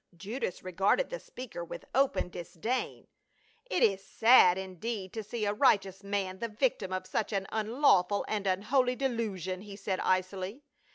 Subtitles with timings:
[0.17, 3.05] Judas regarded the speaker with open disdain."
[3.67, 8.25] It is sad indeed to see a righteous man the victim of such an unlawful
[8.27, 10.63] and unholy delusion," he said icily.